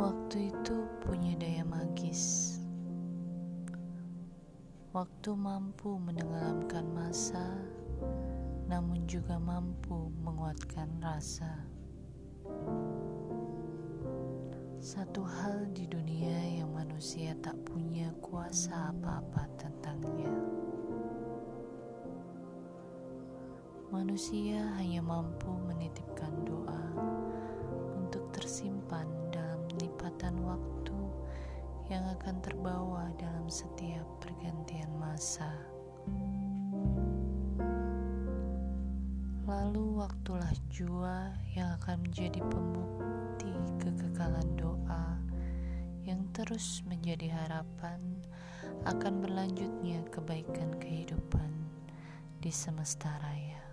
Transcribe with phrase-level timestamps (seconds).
[0.00, 2.56] Waktu itu punya daya magis.
[4.96, 7.44] Waktu mampu menenggelamkan masa,
[8.64, 11.52] namun juga mampu menguatkan rasa.
[14.80, 20.32] Satu hal di dunia yang manusia tak punya kuasa apa-apa tentangnya.
[23.92, 26.32] Manusia hanya mampu menitipkan
[32.20, 35.48] akan terbawa dalam setiap pergantian masa.
[39.48, 43.48] Lalu waktulah jua yang akan menjadi pembukti
[43.80, 45.16] kekekalan doa
[46.04, 48.04] yang terus menjadi harapan
[48.84, 51.48] akan berlanjutnya kebaikan kehidupan
[52.44, 53.69] di semesta raya.